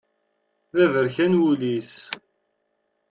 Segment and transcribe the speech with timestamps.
[0.75, 1.93] D aberkan wul-is.